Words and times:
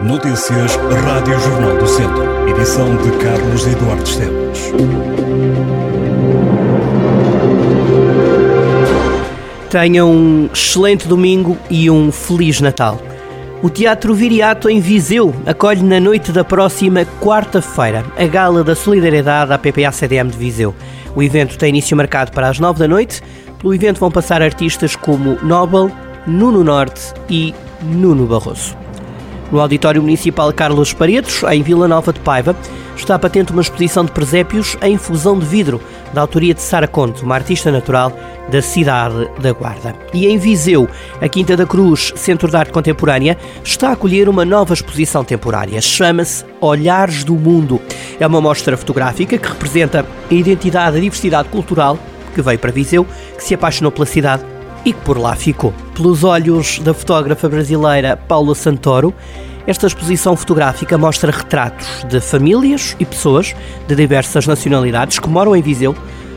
Notícias 0.00 0.76
Rádio 0.76 1.40
Jornal 1.40 1.78
do 1.78 1.86
Centro. 1.86 2.48
Edição 2.50 2.96
de 2.96 3.10
Carlos 3.12 3.66
Eduardo 3.66 4.04
Esteves. 4.04 4.72
Tenham 9.70 10.10
um 10.10 10.50
excelente 10.52 11.08
domingo 11.08 11.56
e 11.70 11.90
um 11.90 12.12
Feliz 12.12 12.60
Natal. 12.60 13.00
O 13.62 13.70
Teatro 13.70 14.14
Viriato 14.14 14.68
em 14.68 14.80
Viseu 14.80 15.34
acolhe 15.46 15.82
na 15.82 15.98
noite 15.98 16.30
da 16.30 16.44
próxima 16.44 17.06
quarta-feira 17.22 18.04
a 18.18 18.26
Gala 18.26 18.62
da 18.62 18.76
Solidariedade 18.76 19.52
à 19.52 19.58
PPA-CDM 19.58 20.28
de 20.28 20.36
Viseu. 20.36 20.74
O 21.14 21.22
evento 21.22 21.56
tem 21.56 21.70
início 21.70 21.96
marcado 21.96 22.32
para 22.32 22.48
as 22.48 22.60
nove 22.60 22.78
da 22.78 22.86
noite. 22.86 23.22
Pelo 23.58 23.74
evento 23.74 23.98
vão 23.98 24.10
passar 24.10 24.42
artistas 24.42 24.94
como 24.94 25.38
Nobel, 25.42 25.90
Nuno 26.26 26.62
Norte 26.62 27.14
e 27.30 27.54
Nuno 27.82 28.26
Barroso. 28.26 28.85
No 29.50 29.60
Auditório 29.60 30.02
Municipal 30.02 30.52
Carlos 30.52 30.92
Paredes, 30.92 31.42
em 31.44 31.62
Vila 31.62 31.86
Nova 31.86 32.12
de 32.12 32.18
Paiva, 32.20 32.56
está 32.96 33.18
patente 33.18 33.52
uma 33.52 33.62
exposição 33.62 34.04
de 34.04 34.10
presépios 34.10 34.76
em 34.82 34.98
fusão 34.98 35.38
de 35.38 35.46
vidro, 35.46 35.80
da 36.12 36.20
autoria 36.20 36.52
de 36.52 36.60
Sara 36.60 36.88
Conte, 36.88 37.22
uma 37.22 37.36
artista 37.36 37.70
natural 37.70 38.12
da 38.50 38.60
cidade 38.60 39.28
da 39.40 39.52
Guarda. 39.52 39.94
E 40.12 40.26
em 40.26 40.36
Viseu, 40.36 40.88
a 41.20 41.28
Quinta 41.28 41.56
da 41.56 41.64
Cruz, 41.64 42.12
Centro 42.16 42.48
de 42.48 42.56
Arte 42.56 42.72
Contemporânea, 42.72 43.38
está 43.62 43.90
a 43.90 43.92
acolher 43.92 44.28
uma 44.28 44.44
nova 44.44 44.74
exposição 44.74 45.22
temporária. 45.22 45.80
Chama-se 45.80 46.44
Olhares 46.60 47.22
do 47.22 47.34
Mundo. 47.34 47.80
É 48.18 48.26
uma 48.26 48.40
mostra 48.40 48.76
fotográfica 48.76 49.38
que 49.38 49.48
representa 49.48 50.04
a 50.30 50.34
identidade 50.34 50.96
a 50.96 51.00
diversidade 51.00 51.48
cultural 51.48 51.98
que 52.34 52.42
veio 52.42 52.58
para 52.58 52.72
Viseu, 52.72 53.06
que 53.36 53.44
se 53.44 53.54
apaixonou 53.54 53.90
pela 53.90 54.06
cidade 54.06 54.44
e 54.86 54.92
que 54.92 55.00
por 55.00 55.18
lá 55.18 55.34
ficou. 55.34 55.74
Pelos 55.96 56.22
olhos 56.22 56.78
da 56.78 56.94
fotógrafa 56.94 57.48
brasileira 57.48 58.16
Paula 58.16 58.54
Santoro, 58.54 59.12
esta 59.66 59.88
exposição 59.88 60.36
fotográfica 60.36 60.96
mostra 60.96 61.32
retratos 61.32 62.04
de 62.08 62.20
famílias 62.20 62.94
e 63.00 63.04
pessoas 63.04 63.52
de 63.88 63.96
diversas 63.96 64.46
nacionalidades 64.46 65.18
que 65.18 65.28
moram 65.28 65.56
em 65.56 65.60
Viseu, 65.60 65.92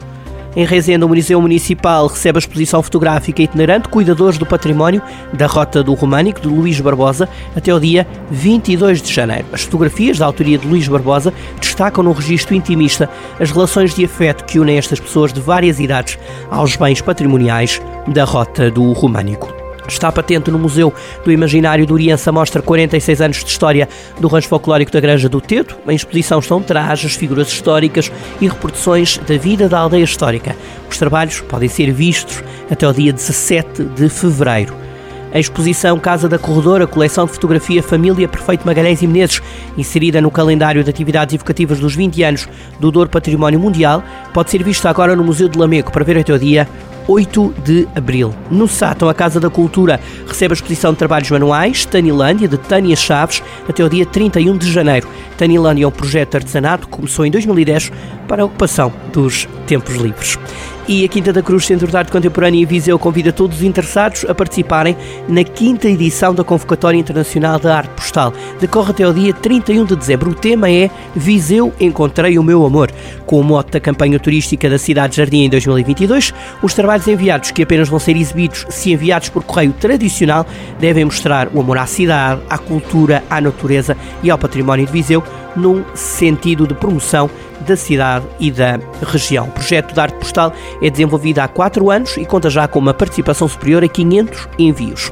Em 0.56 0.66
Rezende, 0.66 1.04
o 1.04 1.10
Museu 1.10 1.42
Municipal 1.42 2.06
recebe 2.06 2.38
a 2.38 2.40
exposição 2.40 2.84
fotográfica 2.84 3.42
itinerante 3.42 3.90
Cuidadores 3.90 4.38
do 4.38 4.46
Património 4.46 5.02
da 5.34 5.48
Rota 5.48 5.82
do 5.82 5.96
Românico, 5.96 6.40
de 6.40 6.48
Luís 6.48 6.80
Barbosa, 6.80 7.28
até 7.56 7.74
o 7.74 7.80
dia 7.80 8.08
22 8.30 9.02
de 9.02 9.12
janeiro. 9.12 9.48
As 9.52 9.64
fotografias 9.64 10.20
da 10.20 10.28
autoria 10.28 10.60
de 10.60 10.68
Luís 10.68 10.88
Barbosa 10.88 11.34
destacam 11.60 12.04
no 12.04 12.12
registro 12.12 12.54
intimista 12.54 13.10
as 13.40 13.50
relações 13.50 13.96
de 13.96 14.06
afeto 14.06 14.46
que 14.46 14.60
unem 14.60 14.78
estas 14.78 15.00
pessoas 15.00 15.34
de 15.34 15.42
várias 15.42 15.80
idades 15.80 16.20
aos 16.52 16.76
bens 16.76 17.02
patrimoniais 17.02 17.82
da 18.08 18.24
Rota 18.24 18.70
do 18.70 18.92
Românico. 18.94 19.63
Está 19.88 20.12
patente 20.12 20.50
no 20.50 20.58
Museu 20.58 20.94
do 21.24 21.32
Imaginário 21.32 21.86
do 21.86 21.94
Oriença 21.94 22.32
mostra 22.32 22.62
46 22.62 23.22
anos 23.22 23.44
de 23.44 23.50
história 23.50 23.88
do 24.20 24.28
rancho 24.28 24.48
folclórico 24.48 24.92
da 24.92 25.00
Granja 25.00 25.28
do 25.28 25.42
Teto. 25.42 25.78
Em 25.88 25.96
exposição 25.96 26.40
estão 26.40 26.62
trajes, 26.62 27.16
figuras 27.16 27.48
históricas 27.50 28.12
e 28.40 28.48
reproduções 28.48 29.18
da 29.18 29.38
vida 29.38 29.68
da 29.68 29.80
aldeia 29.80 30.04
histórica. 30.04 30.56
Os 30.90 30.98
trabalhos 30.98 31.42
podem 31.42 31.70
ser 31.70 31.92
vistos 31.92 32.44
até 32.70 32.88
o 32.88 32.94
dia 32.94 33.12
17 33.12 33.84
de 33.84 34.10
fevereiro. 34.10 34.84
A 35.34 35.40
exposição 35.40 36.00
Casa 36.00 36.30
da 36.30 36.38
Corredora, 36.38 36.86
coleção 36.86 37.26
de 37.26 37.32
fotografia 37.32 37.82
Família 37.82 38.28
Perfeito 38.28 38.68
Magalhães 38.68 39.02
e 39.02 39.08
Menezes, 39.08 39.42
inserida 39.76 40.22
no 40.22 40.30
calendário 40.30 40.84
de 40.84 40.90
atividades 40.92 41.34
evocativas 41.34 41.80
dos 41.80 41.96
20 41.96 42.22
anos 42.22 42.48
do 42.80 42.92
Douro 42.92 43.10
Património 43.10 43.60
Mundial, 43.60 44.04
pode 44.32 44.52
ser 44.52 44.64
vista 44.64 44.92
agora 44.92 45.16
no 45.16 45.24
Museu 45.24 45.50
de 45.50 45.58
Lameco 45.58 45.92
para 45.92 46.06
ver 46.06 46.20
até 46.20 46.32
o 46.32 46.38
dia 46.38 46.70
8 47.08 47.54
de 47.64 47.88
abril. 47.96 48.34
No 48.50 48.68
Sátão, 48.68 49.10
a 49.10 49.14
Casa 49.14 49.40
da 49.40 49.50
Cultura 49.50 50.00
recebe 50.28 50.54
a 50.54 50.56
exposição 50.56 50.92
de 50.92 51.00
trabalhos 51.00 51.30
manuais 51.30 51.86
Tanilândia, 51.86 52.48
de 52.48 52.58
Tânia 52.58 52.96
Chaves, 52.96 53.44
até 53.68 53.84
o 53.84 53.90
dia 53.90 54.06
31 54.06 54.58
de 54.58 54.72
janeiro. 54.72 55.08
Tanilândia 55.38 55.84
é 55.86 55.88
um 55.88 55.92
projeto 55.92 56.32
de 56.32 56.38
artesanato 56.38 56.88
que 56.88 56.94
começou 56.94 57.26
em 57.26 57.32
2010 57.32 57.92
para 58.28 58.44
a 58.44 58.46
ocupação 58.46 59.03
dos 59.14 59.48
tempos 59.66 59.96
livres. 59.96 60.38
E 60.86 61.06
a 61.06 61.08
Quinta 61.08 61.32
da 61.32 61.42
Cruz 61.42 61.66
Centro 61.66 61.88
de 61.88 61.96
Arte 61.96 62.12
Contemporânea 62.12 62.60
e 62.60 62.66
Viseu 62.66 63.00
convida 63.00 63.32
todos 63.32 63.58
os 63.58 63.64
interessados 63.64 64.26
a 64.28 64.36
participarem 64.36 64.98
na 65.30 65.42
quinta 65.42 65.88
edição 65.88 66.36
da 66.36 66.44
Convocatória 66.44 66.98
Internacional 66.98 67.58
da 67.58 67.78
Arte 67.78 67.92
Postal. 67.92 68.34
Decorre 68.60 68.92
até 68.92 69.08
o 69.08 69.14
dia 69.14 69.34
31 69.34 69.86
de 69.86 69.96
dezembro. 69.96 70.32
O 70.32 70.36
tema 70.36 70.70
é 70.70 70.90
Viseu 71.16 71.72
Encontrei 71.80 72.38
o 72.38 72.44
Meu 72.44 72.66
Amor. 72.66 72.92
Com 73.26 73.40
o 73.40 73.44
mote 73.44 73.72
da 73.72 73.80
campanha 73.80 74.20
turística 74.20 74.70
da 74.70 74.78
Cidade 74.78 75.16
Jardim 75.16 75.46
em 75.46 75.50
2022, 75.50 76.34
os 76.62 76.74
trabalhos 76.74 77.08
enviados, 77.08 77.52
que 77.52 77.64
apenas 77.64 77.88
vão 77.88 78.00
ser 78.00 78.18
exibidos 78.18 78.66
se 78.70 78.92
enviados 78.92 79.30
por 79.30 79.42
correio 79.44 79.72
tradicional, 79.72 80.46
devem 80.82 81.06
mostrar 81.06 81.48
o 81.54 81.62
amor 81.62 81.78
à 81.78 81.86
cidade, 81.86 82.42
à 82.50 82.58
cultura, 82.58 83.24
à 83.30 83.40
natureza 83.40 83.96
e 84.22 84.30
ao 84.30 84.38
património 84.38 84.86
de 84.86 84.92
Viseu, 84.92 85.24
num 85.56 85.84
sentido 85.94 86.68
de 86.68 86.74
promoção 86.74 87.30
da 87.62 87.76
cidade 87.76 88.26
e 88.40 88.52
da 88.52 88.80
região. 89.04 89.48
O 89.48 89.52
projeto 89.52 89.94
de 89.94 90.00
arte 90.00 90.16
postal 90.16 90.54
é 90.82 90.90
desenvolvido 90.90 91.40
há 91.40 91.48
quatro 91.48 91.90
anos 91.90 92.18
e 92.18 92.26
conta 92.26 92.50
já 92.50 92.68
com 92.68 92.80
uma 92.80 92.94
participação 92.94 93.48
superior 93.48 93.84
a 93.84 93.88
500 93.88 94.50
envios. 94.58 95.12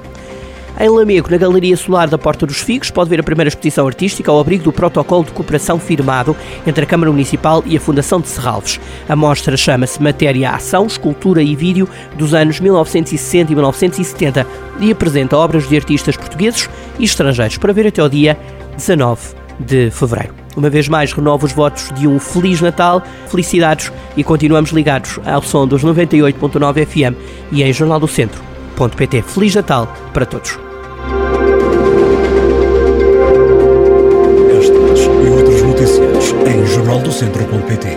Em 0.79 0.89
Lamego, 0.89 1.29
na 1.29 1.37
Galeria 1.37 1.75
Solar 1.77 2.09
da 2.09 2.17
Porta 2.17 2.45
dos 2.45 2.61
Figos, 2.61 2.89
pode 2.89 3.09
ver 3.09 3.19
a 3.19 3.23
primeira 3.23 3.49
exposição 3.49 3.85
artística 3.85 4.31
ao 4.31 4.39
abrigo 4.39 4.63
do 4.63 4.71
protocolo 4.71 5.23
de 5.23 5.31
cooperação 5.31 5.77
firmado 5.77 6.35
entre 6.65 6.83
a 6.83 6.87
Câmara 6.87 7.11
Municipal 7.11 7.61
e 7.67 7.77
a 7.77 7.79
Fundação 7.79 8.19
de 8.19 8.27
Serralves. 8.27 8.79
A 9.07 9.15
mostra 9.15 9.55
chama-se 9.57 10.01
Matéria 10.01 10.51
Ação, 10.51 10.87
Escultura 10.87 11.43
e 11.43 11.55
Vídeo 11.55 11.87
dos 12.17 12.33
anos 12.33 12.59
1960 12.59 13.51
e 13.51 13.55
1970 13.55 14.47
e 14.79 14.91
apresenta 14.91 15.37
obras 15.37 15.67
de 15.67 15.75
artistas 15.75 16.17
portugueses 16.17 16.69
e 16.97 17.03
estrangeiros 17.03 17.57
para 17.57 17.73
ver 17.73 17.85
até 17.85 18.01
ao 18.01 18.09
dia 18.09 18.35
19 18.75 19.40
de 19.61 19.89
fevereiro. 19.91 20.33
Uma 20.55 20.69
vez 20.69 20.89
mais, 20.89 21.13
renovo 21.13 21.45
os 21.45 21.53
votos 21.53 21.89
de 21.95 22.07
um 22.07 22.19
Feliz 22.19 22.59
Natal, 22.59 23.01
felicidades 23.27 23.91
e 24.17 24.23
continuamos 24.23 24.71
ligados 24.71 25.19
ao 25.25 25.41
som 25.41 25.65
dos 25.65 25.83
98.9 25.83 26.85
FM 26.85 27.15
e 27.51 27.63
em 27.63 27.71
jornaldocentro.pt. 27.71 29.21
Feliz 29.21 29.55
Natal 29.55 29.93
para 30.13 30.25
todos. 30.25 30.59
Estas 34.57 34.99
e 34.99 35.29
outras 35.29 35.61
notícias 35.61 36.35
em 36.47 36.65
jornaldocentro.pt. 36.65 37.87